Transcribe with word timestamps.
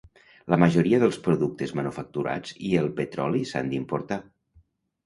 La 0.53 0.57
majoria 0.63 0.99
dels 1.03 1.19
productes 1.27 1.75
manufacturats 1.81 2.57
i 2.71 2.75
el 2.83 2.91
petroli 3.03 3.47
s'han 3.53 3.73
d'importar. 3.77 4.21